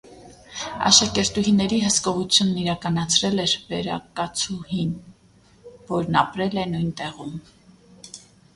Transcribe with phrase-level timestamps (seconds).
[0.89, 4.97] Աշակերտուհիների հսկողությունն իրականացրել էր վերակացուհին,
[5.95, 7.41] որն ապրել է նույն տեղում։